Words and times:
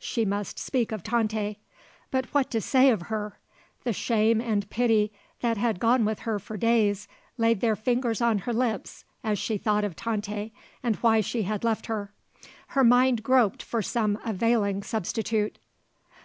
She 0.00 0.24
must 0.24 0.58
speak 0.58 0.90
of 0.90 1.04
Tante. 1.04 1.58
But 2.10 2.24
what 2.34 2.50
to 2.50 2.60
say 2.60 2.90
of 2.90 3.02
her? 3.02 3.38
The 3.84 3.92
shame 3.92 4.40
and 4.40 4.68
pity 4.68 5.12
that 5.42 5.58
had 5.58 5.78
gone 5.78 6.04
with 6.04 6.18
her 6.26 6.40
for 6.40 6.56
days 6.56 7.06
laid 7.38 7.60
their 7.60 7.76
fingers 7.76 8.20
on 8.20 8.38
her 8.38 8.52
lips 8.52 9.04
as 9.22 9.38
she 9.38 9.56
thought 9.58 9.84
of 9.84 9.94
Tante 9.94 10.52
and 10.82 10.96
of 10.96 11.04
why 11.04 11.20
she 11.20 11.42
had 11.44 11.62
left 11.62 11.86
her. 11.86 12.12
Her 12.74 12.82
mind 12.82 13.22
groped 13.22 13.62
for 13.62 13.80
some 13.80 14.18
availing 14.24 14.82
substitute. 14.82 15.56